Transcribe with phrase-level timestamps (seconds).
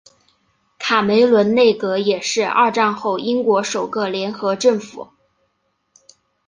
[0.79, 5.09] 卡梅伦内阁也是二战后英国首个联合政府。